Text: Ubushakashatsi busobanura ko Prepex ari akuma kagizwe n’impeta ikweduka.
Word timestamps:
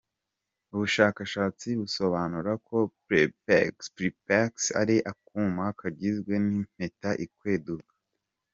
Ubushakashatsi 0.73 1.67
busobanura 1.79 2.51
ko 2.67 2.77
Prepex 3.45 4.53
ari 4.81 4.95
akuma 5.11 5.63
kagizwe 5.79 6.33
n’impeta 6.45 7.11
ikweduka. 7.25 7.93